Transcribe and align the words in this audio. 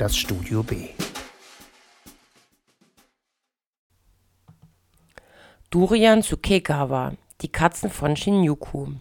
das 0.00 0.16
Studio 0.16 0.62
B. 0.62 0.88
Durian 5.68 6.22
Sukegawa, 6.22 7.12
die 7.42 7.52
Katzen 7.52 7.90
von 7.90 8.16
Shinjuku. 8.16 8.94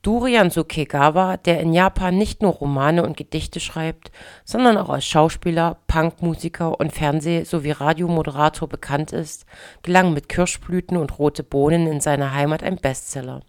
Durian 0.00 0.48
Sukegawa, 0.48 1.36
der 1.36 1.60
in 1.60 1.74
Japan 1.74 2.16
nicht 2.16 2.40
nur 2.40 2.52
Romane 2.52 3.02
und 3.02 3.18
Gedichte 3.18 3.60
schreibt, 3.60 4.10
sondern 4.46 4.78
auch 4.78 4.88
als 4.88 5.04
Schauspieler, 5.04 5.76
Punkmusiker 5.88 6.80
und 6.80 6.94
Fernseh- 6.94 7.44
sowie 7.44 7.72
Radiomoderator 7.72 8.70
bekannt 8.70 9.12
ist, 9.12 9.44
gelang 9.82 10.14
mit 10.14 10.30
Kirschblüten 10.30 10.96
und 10.96 11.18
rote 11.18 11.42
Bohnen 11.42 11.86
in 11.86 12.00
seiner 12.00 12.32
Heimat 12.32 12.62
ein 12.62 12.76
Bestseller, 12.76 13.42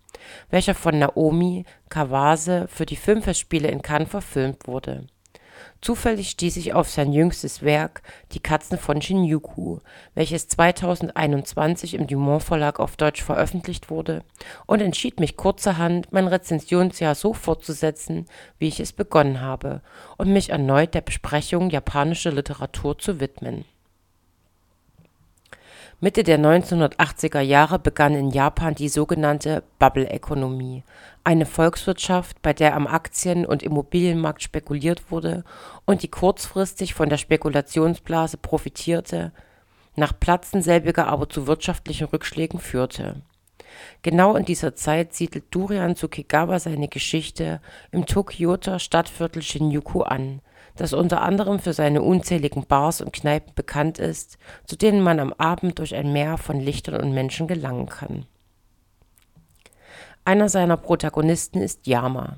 welcher 0.49 0.75
von 0.75 0.99
Naomi 0.99 1.63
Kawase 1.88 2.67
für 2.67 2.85
die 2.85 2.97
Filmfestspiele 2.97 3.69
in 3.69 3.81
Cannes 3.81 4.09
verfilmt 4.09 4.67
wurde 4.67 5.07
Zufällig 5.83 6.29
stieß 6.29 6.55
ich 6.55 6.73
auf 6.73 6.89
sein 6.89 7.11
jüngstes 7.11 7.61
Werk 7.61 8.03
Die 8.31 8.39
Katzen 8.39 8.77
von 8.77 9.01
Shinjuku, 9.01 9.79
welches 10.15 10.47
2021 10.47 11.95
im 11.95 12.07
Dumont-Verlag 12.07 12.79
auf 12.79 12.95
Deutsch 12.95 13.21
veröffentlicht 13.21 13.89
wurde, 13.89 14.23
und 14.65 14.81
entschied 14.81 15.19
mich 15.19 15.35
kurzerhand, 15.35 16.07
mein 16.13 16.29
Rezensionsjahr 16.29 17.15
so 17.15 17.33
fortzusetzen, 17.33 18.27
wie 18.59 18.69
ich 18.69 18.79
es 18.79 18.93
begonnen 18.93 19.41
habe, 19.41 19.81
und 20.17 20.31
mich 20.31 20.51
erneut 20.51 20.93
der 20.93 21.01
Besprechung 21.01 21.69
japanischer 21.69 22.31
Literatur 22.31 22.97
zu 22.97 23.19
widmen 23.19 23.65
Mitte 26.03 26.23
der 26.23 26.38
1980er 26.38 27.39
Jahre 27.39 27.80
begann 27.80 28.14
in 28.14 28.30
Japan 28.30 28.75
die 28.75 28.89
sogenannte 28.89 29.64
Bubble-Ökonomie, 29.80 30.83
eine 31.23 31.45
Volkswirtschaft, 31.45 32.41
bei 32.41 32.52
der 32.52 32.75
am 32.75 32.88
Aktien 32.88 33.45
und 33.45 33.64
Immobilienmarkt 33.64 34.44
spekuliert 34.44 35.11
wurde 35.11 35.45
und 35.86 36.03
die 36.03 36.09
kurzfristig 36.09 36.94
von 36.94 37.08
der 37.08 37.16
Spekulationsblase 37.16 38.36
profitierte, 38.36 39.31
nach 39.95 40.11
Platzen 40.19 40.61
selbiger 40.61 41.08
aber 41.08 41.30
zu 41.30 41.47
wirtschaftlichen 41.47 42.08
Rückschlägen 42.08 42.59
führte. 42.59 43.22
Genau 44.02 44.36
in 44.36 44.44
dieser 44.44 44.75
Zeit 44.75 45.14
siedelt 45.14 45.45
Durian 45.52 45.95
Tsukegawa 45.95 46.59
seine 46.59 46.89
Geschichte 46.89 47.61
im 47.94 48.05
Tokioter 48.05 48.80
Stadtviertel 48.80 49.42
Shinjuku 49.42 50.02
an 50.02 50.42
das 50.75 50.93
unter 50.93 51.21
anderem 51.21 51.59
für 51.59 51.73
seine 51.73 52.02
unzähligen 52.02 52.66
Bars 52.66 53.02
und 53.02 53.13
Kneipen 53.13 53.53
bekannt 53.55 53.99
ist, 53.99 54.38
zu 54.66 54.75
denen 54.75 55.02
man 55.02 55.19
am 55.19 55.33
Abend 55.33 55.80
durch 55.80 55.95
ein 55.95 56.11
Meer 56.13 56.38
von 56.38 56.59
Lichtern 56.59 57.02
und 57.02 57.13
Menschen 57.13 57.47
gelangen 57.47 57.88
kann. 57.88 58.25
Einer 60.25 60.47
seiner 60.47 60.77
Protagonisten 60.77 61.59
ist 61.59 61.85
Yama, 61.85 62.38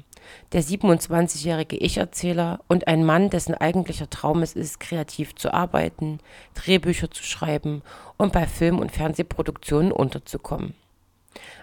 der 0.53 0.64
27-jährige 0.64 1.77
Ich-Erzähler 1.77 2.59
und 2.67 2.88
ein 2.88 3.05
Mann, 3.05 3.30
dessen 3.30 3.53
eigentlicher 3.53 4.09
Traum 4.09 4.42
es 4.42 4.53
ist, 4.53 4.80
kreativ 4.80 5.36
zu 5.36 5.53
arbeiten, 5.53 6.20
Drehbücher 6.55 7.11
zu 7.11 7.23
schreiben 7.23 7.83
und 8.17 8.33
bei 8.33 8.47
Film- 8.47 8.80
und 8.80 8.92
Fernsehproduktionen 8.92 9.92
unterzukommen. 9.92 10.73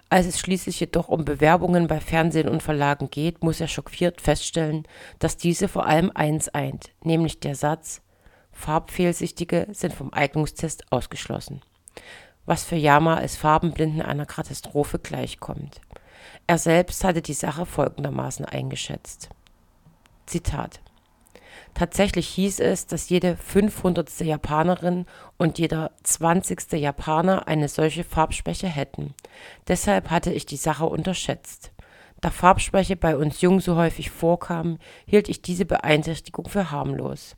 Als 0.09 0.27
es 0.27 0.39
schließlich 0.39 0.79
jedoch 0.81 1.09
um 1.09 1.25
Bewerbungen 1.25 1.87
bei 1.87 2.01
Fernsehen 2.01 2.49
und 2.49 2.63
Verlagen 2.63 3.11
geht, 3.11 3.43
muss 3.43 3.61
er 3.61 3.69
schockiert 3.69 4.21
feststellen, 4.21 4.87
dass 5.19 5.37
diese 5.37 5.69
vor 5.69 5.87
allem 5.87 6.11
eins 6.15 6.49
eint, 6.51 6.91
nämlich 7.03 7.41
der 7.41 7.55
Satz 7.55 8.03
Farbfehlsichtige 8.53 9.69
sind 9.73 9.95
vom 9.95 10.13
Eignungstest 10.13 10.93
ausgeschlossen, 10.93 11.63
was 12.45 12.65
für 12.65 12.77
Yama 12.77 13.17
als 13.17 13.37
Farbenblinden 13.37 14.03
einer 14.03 14.27
Katastrophe 14.27 14.99
gleichkommt. 14.99 15.81
Er 16.47 16.59
selbst 16.59 17.03
hatte 17.05 17.23
die 17.23 17.33
Sache 17.33 17.65
folgendermaßen 17.65 18.45
eingeschätzt. 18.45 19.31
Zitat 20.27 20.81
Tatsächlich 21.75 22.29
hieß 22.29 22.61
es, 22.61 22.87
dass 22.87 23.09
jede 23.09 23.37
500. 23.37 24.21
Japanerin 24.21 25.07
und 25.39 25.59
jeder 25.59 25.91
20. 26.03 26.73
Japaner 26.73 27.49
eine 27.49 27.69
solche 27.69 28.05
Farbschwäche 28.05 28.69
hätten. 28.69 29.15
Deshalb 29.69 30.11
hatte 30.11 30.33
ich 30.33 30.47
die 30.47 30.57
Sache 30.57 30.87
unterschätzt. 30.87 31.73
Da 32.21 32.31
Farbschwäche 32.31 32.97
bei 32.97 33.17
uns 33.17 33.41
Jungen 33.41 33.61
so 33.61 33.77
häufig 33.77 34.11
vorkam, 34.11 34.79
hielt 35.07 35.29
ich 35.29 35.43
diese 35.43 35.65
Beeinträchtigung 35.65 36.49
für 36.49 36.71
harmlos. 36.71 37.35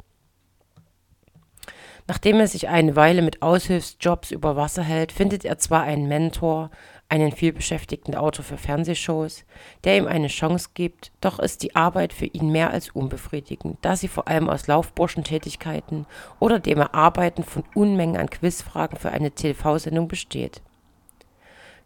Nachdem 2.07 2.39
er 2.39 2.49
sich 2.49 2.69
eine 2.69 2.97
Weile 2.97 3.23
mit 3.23 3.41
Aushilfsjobs 3.41 4.31
über 4.31 4.57
Wasser 4.57 4.83
hält, 4.83 5.11
findet 5.11 5.47
er 5.47 5.57
zwar 5.57 5.85
einen 5.85 6.07
Mentor, 6.07 6.71
einen 7.09 7.33
vielbeschäftigten 7.33 8.15
Autor 8.15 8.45
für 8.45 8.59
Fernsehshows, 8.59 9.45
der 9.85 9.97
ihm 9.97 10.07
eine 10.07 10.29
Chance 10.29 10.71
gibt, 10.75 11.13
doch 11.23 11.39
ist 11.39 11.63
die 11.63 11.75
Arbeit 11.75 12.13
für 12.13 12.27
ihn 12.27 12.51
mehr 12.51 12.71
als 12.71 12.91
unbefriedigend, 12.91 13.79
da 13.81 13.97
sie 13.97 14.09
vor 14.09 14.29
allem 14.29 14.51
aus 14.51 14.67
Laufburschentätigkeiten 14.67 16.05
oder 16.41 16.59
dem 16.59 16.79
Erarbeiten 16.79 17.43
von 17.43 17.65
Unmengen 17.75 18.19
an 18.19 18.29
Quizfragen 18.29 18.99
für 18.99 19.11
eine 19.11 19.31
TV-Sendung 19.31 20.07
besteht. 20.07 20.61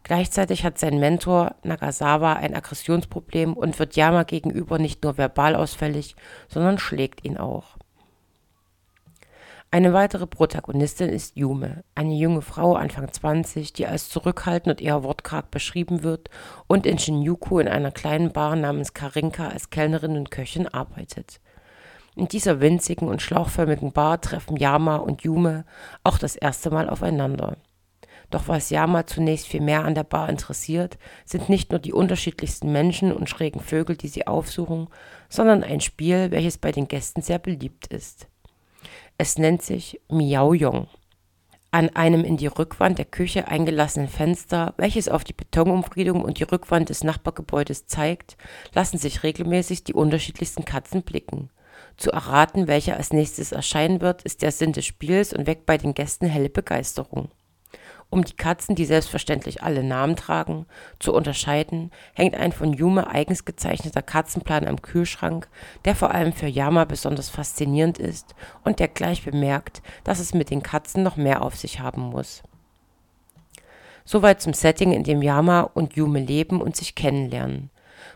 Gleichzeitig 0.03 0.65
hat 0.65 0.79
sein 0.79 0.99
Mentor 0.99 1.55
Nagasawa 1.63 2.33
ein 2.33 2.55
Aggressionsproblem 2.55 3.53
und 3.53 3.79
wird 3.79 3.95
Yama 3.95 4.23
gegenüber 4.23 4.79
nicht 4.79 5.03
nur 5.03 5.17
verbal 5.17 5.55
ausfällig, 5.55 6.15
sondern 6.49 6.77
schlägt 6.77 7.23
ihn 7.23 7.37
auch. 7.37 7.77
Eine 9.71 9.93
weitere 9.93 10.25
Protagonistin 10.25 11.09
ist 11.09 11.37
Yume, 11.37 11.83
eine 11.93 12.15
junge 12.15 12.41
Frau 12.41 12.73
Anfang 12.73 13.13
20, 13.13 13.71
die 13.71 13.85
als 13.85 14.09
zurückhaltend 14.09 14.79
und 14.79 14.83
eher 14.83 15.03
wortkarg 15.03 15.51
beschrieben 15.51 16.01
wird 16.01 16.31
und 16.65 16.87
in 16.87 16.97
Shinjuku 16.97 17.59
in 17.59 17.67
einer 17.67 17.91
kleinen 17.91 18.31
Bar 18.31 18.55
namens 18.55 18.95
Karinka 18.95 19.49
als 19.49 19.69
Kellnerin 19.69 20.17
und 20.17 20.31
Köchin 20.31 20.67
arbeitet. 20.67 21.39
In 22.15 22.27
dieser 22.27 22.61
winzigen 22.61 23.07
und 23.07 23.21
schlauchförmigen 23.21 23.91
Bar 23.91 24.19
treffen 24.21 24.57
Yama 24.57 24.95
und 24.95 25.21
Yume 25.21 25.65
auch 26.03 26.17
das 26.17 26.35
erste 26.35 26.71
Mal 26.71 26.89
aufeinander. 26.89 27.57
Doch 28.31 28.47
was 28.47 28.71
Yama 28.71 29.05
zunächst 29.05 29.45
viel 29.45 29.61
mehr 29.61 29.85
an 29.85 29.93
der 29.93 30.03
Bar 30.03 30.29
interessiert, 30.29 30.97
sind 31.25 31.47
nicht 31.47 31.69
nur 31.69 31.79
die 31.79 31.93
unterschiedlichsten 31.93 32.71
Menschen 32.71 33.13
und 33.13 33.29
schrägen 33.29 33.61
Vögel, 33.61 33.95
die 33.95 34.07
sie 34.07 34.25
aufsuchen, 34.25 34.87
sondern 35.29 35.63
ein 35.63 35.79
Spiel, 35.79 36.31
welches 36.31 36.57
bei 36.57 36.71
den 36.71 36.87
Gästen 36.87 37.21
sehr 37.21 37.37
beliebt 37.37 37.85
ist. 37.85 38.27
Es 39.17 39.37
nennt 39.37 39.61
sich 39.61 39.99
Miaoyong. 40.09 40.87
An 41.71 41.89
einem 41.89 42.23
in 42.23 42.37
die 42.37 42.47
Rückwand 42.47 42.97
der 42.97 43.05
Küche 43.05 43.47
eingelassenen 43.47 44.07
Fenster, 44.07 44.73
welches 44.77 45.07
auf 45.07 45.23
die 45.23 45.33
Betonumfriedung 45.33 46.23
und 46.23 46.39
die 46.39 46.43
Rückwand 46.43 46.89
des 46.89 47.03
Nachbargebäudes 47.03 47.85
zeigt, 47.85 48.37
lassen 48.73 48.97
sich 48.97 49.21
regelmäßig 49.21 49.83
die 49.83 49.93
unterschiedlichsten 49.93 50.65
Katzen 50.65 51.03
blicken. 51.03 51.51
Zu 51.95 52.11
erraten, 52.11 52.67
welcher 52.67 52.97
als 52.97 53.13
nächstes 53.13 53.51
erscheinen 53.51 54.01
wird, 54.01 54.23
ist 54.23 54.41
der 54.41 54.51
Sinn 54.51 54.73
des 54.73 54.85
Spiels 54.85 55.33
und 55.33 55.47
weckt 55.47 55.65
bei 55.65 55.77
den 55.77 55.93
Gästen 55.93 56.27
helle 56.27 56.49
Begeisterung. 56.49 57.29
Um 58.11 58.23
die 58.23 58.35
Katzen, 58.35 58.73
die 58.75 58.85
selbstverständlich 58.85 59.61
alle 59.61 59.83
Namen 59.83 60.15
tragen, 60.15 60.65
zu 60.97 61.13
unterscheiden, 61.13 61.91
hängt 62.13 62.33
ein 62.33 62.51
von 62.51 62.73
Yume 62.73 63.07
eigens 63.07 63.45
gezeichneter 63.45 64.01
Katzenplan 64.01 64.67
am 64.67 64.81
Kühlschrank, 64.81 65.47
der 65.85 65.95
vor 65.95 66.11
allem 66.11 66.33
für 66.33 66.47
Yama 66.47 66.85
besonders 66.85 67.29
faszinierend 67.29 67.99
ist 67.99 68.33
und 68.63 68.79
der 68.79 68.87
gleich 68.87 69.23
bemerkt, 69.23 69.83
dass 70.03 70.19
es 70.19 70.33
mit 70.33 70.49
den 70.49 70.63
Katzen 70.63 71.03
noch 71.03 71.17
mehr 71.17 71.43
auf 71.43 71.55
sich 71.55 71.81
haben 71.81 72.01
muss. 72.01 72.41
Soweit 74.05 74.41
zum 74.41 74.53
Setting, 74.53 74.91
in 74.91 75.03
dem 75.03 75.21
Yama 75.21 75.61
und 75.61 75.93
Yume 75.95 76.19
leben 76.19 76.61
und 76.61 76.75
sich 76.75 76.95
kennenlernen. 76.95 77.69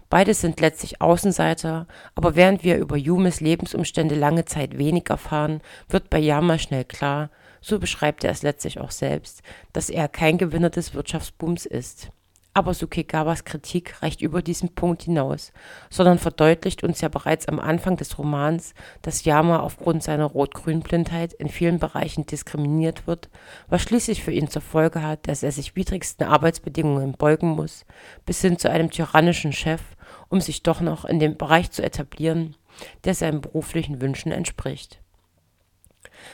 Beide 0.09 0.34
sind 0.34 0.59
letztlich 0.59 1.02
Außenseiter, 1.02 1.88
aber 2.16 2.36
während 2.36 2.64
wir 2.64 2.78
über 2.78 2.98
Yumes 2.98 3.42
Lebensumstände 3.42 4.16
lange 4.16 4.46
Zeit 4.46 4.80
wenig 4.80 5.08
erfahren, 5.09 5.62
wird 5.88 6.09
bei 6.09 6.18
Yama 6.18 6.58
schnell 6.58 6.84
klar, 6.84 7.30
so 7.63 7.79
beschreibt 7.79 8.23
er 8.23 8.32
es 8.32 8.43
letztlich 8.43 8.79
auch 8.79 8.91
selbst, 8.91 9.41
dass 9.72 9.90
er 9.90 10.08
kein 10.09 10.38
Gewinner 10.38 10.70
des 10.70 10.93
Wirtschaftsbooms 10.93 11.66
ist. 11.66 12.09
Aber 12.55 12.76
Sukegawas 12.76 13.46
Kritik 13.46 14.03
reicht 14.03 14.22
über 14.22 14.43
diesen 14.43 14.76
Punkt 14.76 15.03
hinaus, 15.03 15.52
sondern 15.90 16.20
verdeutlicht 16.20 16.84
uns 16.84 17.02
ja 17.02 17.09
bereits 17.09 17.47
am 17.47 17.59
Anfang 17.59 17.97
des 17.97 18.20
Romans, 18.20 18.76
dass 19.02 19.23
Yama 19.23 19.61
aufgrund 19.61 20.03
seiner 20.03 20.26
Rot-Grün-Blindheit 20.26 21.34
in 21.34 21.49
vielen 21.49 21.79
Bereichen 21.79 22.28
diskriminiert 22.28 23.08
wird, 23.08 23.29
was 23.70 23.82
schließlich 23.82 24.22
für 24.22 24.32
ihn 24.32 24.49
zur 24.49 24.61
Folge 24.61 25.02
hat, 25.02 25.28
dass 25.28 25.41
er 25.41 25.52
sich 25.52 25.76
widrigsten 25.76 26.28
Arbeitsbedingungen 26.28 27.14
beugen 27.14 27.49
muss, 27.49 27.85
bis 28.26 28.41
hin 28.41 28.59
zu 28.59 28.70
einem 28.70 28.91
tyrannischen 28.91 29.53
Chef, 29.53 29.82
um 30.29 30.40
sich 30.40 30.61
doch 30.61 30.79
noch 30.79 31.05
in 31.05 31.17
dem 31.17 31.38
Bereich 31.38 31.72
zu 31.72 31.82
etablieren, 31.82 32.55
der 33.03 33.16
seinen 33.16 33.41
beruflichen 33.41 33.99
Wünschen 33.99 34.32
entspricht. 34.32 35.03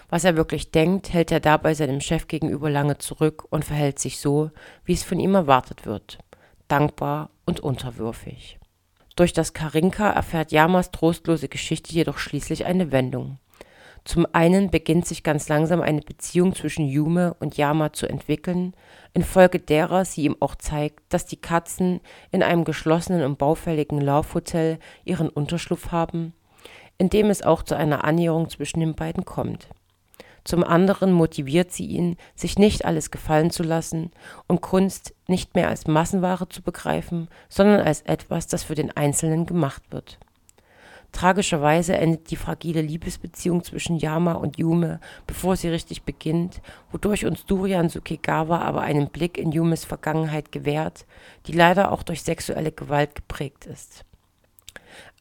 Was 0.09 0.23
er 0.23 0.35
wirklich 0.35 0.71
denkt, 0.71 1.13
hält 1.13 1.31
er 1.31 1.39
dabei 1.39 1.73
seinem 1.73 2.01
Chef 2.01 2.27
gegenüber 2.27 2.69
lange 2.69 2.97
zurück 2.97 3.45
und 3.49 3.65
verhält 3.65 3.99
sich 3.99 4.19
so, 4.19 4.51
wie 4.85 4.93
es 4.93 5.03
von 5.03 5.19
ihm 5.19 5.35
erwartet 5.35 5.85
wird, 5.85 6.19
dankbar 6.67 7.29
und 7.45 7.59
unterwürfig. 7.59 8.59
Durch 9.15 9.33
das 9.33 9.53
Karinka 9.53 10.09
erfährt 10.09 10.51
Yamas 10.51 10.91
trostlose 10.91 11.49
Geschichte 11.49 11.93
jedoch 11.93 12.17
schließlich 12.17 12.65
eine 12.65 12.91
Wendung. 12.91 13.39
Zum 14.05 14.25
einen 14.31 14.71
beginnt 14.71 15.05
sich 15.05 15.23
ganz 15.23 15.49
langsam 15.49 15.81
eine 15.81 16.01
Beziehung 16.01 16.55
zwischen 16.55 16.87
Yume 16.87 17.35
und 17.39 17.57
Yama 17.57 17.91
zu 17.91 18.07
entwickeln, 18.07 18.73
infolge 19.13 19.59
derer 19.59 20.05
sie 20.05 20.23
ihm 20.23 20.37
auch 20.39 20.55
zeigt, 20.55 21.01
dass 21.09 21.25
die 21.25 21.35
Katzen 21.41 21.99
in 22.31 22.41
einem 22.41 22.63
geschlossenen 22.63 23.23
und 23.23 23.37
baufälligen 23.37 23.99
Laufhotel 23.99 24.79
ihren 25.03 25.29
Unterschlupf 25.29 25.91
haben 25.91 26.33
indem 26.99 27.29
es 27.31 27.41
auch 27.41 27.63
zu 27.63 27.75
einer 27.75 28.03
Annäherung 28.03 28.49
zwischen 28.49 28.81
den 28.81 28.93
beiden 28.93 29.25
kommt. 29.25 29.69
Zum 30.49 30.63
anderen 30.63 31.11
motiviert 31.11 31.71
sie 31.71 31.85
ihn, 31.85 32.17
sich 32.33 32.57
nicht 32.57 32.83
alles 32.83 33.11
gefallen 33.11 33.51
zu 33.51 33.61
lassen 33.61 34.09
und 34.47 34.61
Kunst 34.61 35.13
nicht 35.27 35.53
mehr 35.53 35.69
als 35.69 35.85
Massenware 35.85 36.49
zu 36.49 36.63
begreifen, 36.63 37.27
sondern 37.49 37.81
als 37.81 38.01
etwas, 38.01 38.47
das 38.47 38.63
für 38.63 38.73
den 38.73 38.89
Einzelnen 38.97 39.45
gemacht 39.45 39.83
wird. 39.91 40.17
Tragischerweise 41.11 41.95
endet 41.95 42.31
die 42.31 42.35
fragile 42.35 42.81
Liebesbeziehung 42.81 43.63
zwischen 43.63 43.99
Yama 43.99 44.33
und 44.33 44.57
Yume, 44.57 44.99
bevor 45.27 45.55
sie 45.55 45.67
richtig 45.67 46.01
beginnt, 46.01 46.63
wodurch 46.91 47.27
uns 47.27 47.45
Durian 47.45 47.89
Sukegawa 47.89 48.57
aber 48.57 48.81
einen 48.81 49.09
Blick 49.09 49.37
in 49.37 49.51
Yumes 49.51 49.85
Vergangenheit 49.85 50.51
gewährt, 50.51 51.05
die 51.45 51.51
leider 51.51 51.91
auch 51.91 52.01
durch 52.01 52.23
sexuelle 52.23 52.71
Gewalt 52.71 53.13
geprägt 53.13 53.67
ist. 53.67 54.03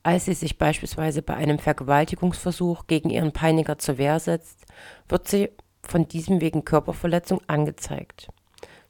Als 0.03 0.27
sie 0.27 0.35
sich 0.35 0.59
beispielsweise 0.59 1.23
bei 1.23 1.35
einem 1.35 1.59
Vergewaltigungsversuch 1.59 2.87
gegen 2.87 3.11
ihren 3.11 3.33
Peiniger 3.33 3.79
zur 3.79 3.99
Wehr 3.99 4.21
setzt, 4.21 4.67
wird 5.09 5.29
sie 5.29 5.51
von 5.83 6.09
diesem 6.09 6.41
wegen 6.41 6.65
Körperverletzung 6.65 7.41
angezeigt 7.47 8.29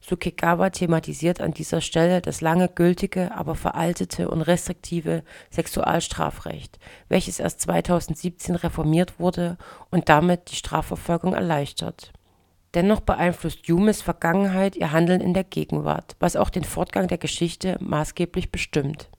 Sukegawa 0.01 0.69
thematisiert 0.69 1.41
an 1.41 1.51
dieser 1.51 1.81
Stelle 1.81 2.21
das 2.21 2.41
lange 2.41 2.69
gültige, 2.69 3.35
aber 3.35 3.55
veraltete 3.55 4.29
und 4.29 4.41
restriktive 4.41 5.23
Sexualstrafrecht, 5.51 6.79
welches 7.09 7.39
erst 7.39 7.61
2017 7.61 8.55
reformiert 8.55 9.19
wurde 9.19 9.57
und 9.91 10.09
damit 10.09 10.51
die 10.51 10.55
Strafverfolgung 10.55 11.33
erleichtert. 11.33 12.13
Dennoch 12.75 13.01
beeinflusst 13.01 13.67
Yumes 13.67 14.01
Vergangenheit 14.01 14.75
ihr 14.75 14.91
Handeln 14.91 15.21
in 15.21 15.33
der 15.33 15.43
Gegenwart, 15.43 16.15
was 16.19 16.35
auch 16.35 16.49
den 16.49 16.63
Fortgang 16.63 17.07
der 17.07 17.17
Geschichte 17.17 17.77
maßgeblich 17.79 18.51
bestimmt. 18.51 19.09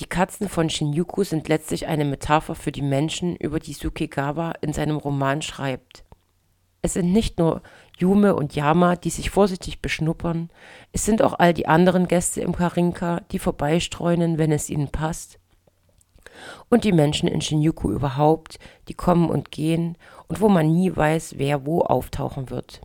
Die 0.00 0.06
Katzen 0.06 0.48
von 0.48 0.68
Shinjuku 0.68 1.22
sind 1.22 1.48
letztlich 1.48 1.86
eine 1.86 2.04
Metapher 2.04 2.56
für 2.56 2.72
die 2.72 2.82
Menschen, 2.82 3.36
über 3.36 3.60
die 3.60 3.74
Sukegawa 3.74 4.52
in 4.60 4.72
seinem 4.72 4.96
Roman 4.96 5.40
schreibt. 5.40 6.04
Es 6.82 6.94
sind 6.94 7.12
nicht 7.12 7.38
nur 7.38 7.62
Yume 7.96 8.34
und 8.34 8.56
Yama, 8.56 8.96
die 8.96 9.10
sich 9.10 9.30
vorsichtig 9.30 9.80
beschnuppern. 9.80 10.50
Es 10.92 11.04
sind 11.04 11.22
auch 11.22 11.38
all 11.38 11.54
die 11.54 11.66
anderen 11.68 12.08
Gäste 12.08 12.40
im 12.40 12.54
Karinka, 12.54 13.20
die 13.30 13.38
vorbeistreunen, 13.38 14.36
wenn 14.36 14.50
es 14.50 14.68
ihnen 14.68 14.88
passt. 14.88 15.38
Und 16.68 16.82
die 16.82 16.92
Menschen 16.92 17.28
in 17.28 17.40
Shinjuku 17.40 17.92
überhaupt, 17.92 18.58
die 18.88 18.94
kommen 18.94 19.30
und 19.30 19.52
gehen 19.52 19.96
und 20.26 20.40
wo 20.40 20.48
man 20.48 20.72
nie 20.72 20.94
weiß, 20.94 21.38
wer 21.38 21.64
wo 21.64 21.82
auftauchen 21.82 22.50
wird. 22.50 22.80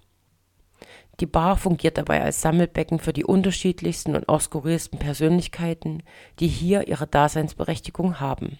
Die 1.19 1.25
Bar 1.25 1.57
fungiert 1.57 1.97
dabei 1.97 2.21
als 2.23 2.41
Sammelbecken 2.41 2.99
für 2.99 3.11
die 3.11 3.25
unterschiedlichsten 3.25 4.15
und 4.15 4.29
auch 4.29 4.41
Persönlichkeiten, 4.49 6.03
die 6.39 6.47
hier 6.47 6.87
ihre 6.87 7.07
Daseinsberechtigung 7.07 8.19
haben. 8.19 8.59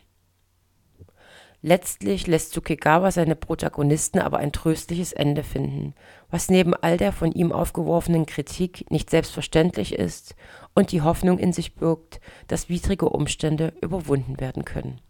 Letztlich 1.62 2.26
lässt 2.28 2.54
Tsukegawa 2.54 3.12
seine 3.12 3.36
Protagonisten 3.36 4.20
aber 4.20 4.38
ein 4.38 4.54
tröstliches 4.54 5.12
Ende 5.12 5.44
finden, 5.44 5.94
was 6.30 6.50
neben 6.50 6.74
all 6.74 6.96
der 6.96 7.12
von 7.12 7.34
ihm 7.34 7.52
aufgeworfenen 7.52 8.26
Kritik 8.26 8.90
nicht 8.90 9.10
selbstverständlich 9.10 9.94
ist 9.94 10.36
und 10.74 10.94
die 10.94 11.02
Hoffnung 11.02 11.38
in 11.38 11.52
sich 11.52 11.76
birgt, 11.76 12.22
dass 12.48 12.70
widrige 12.70 13.10
Umstände 13.10 13.74
überwunden 13.82 14.40
werden 14.40 14.64
können 14.64 15.02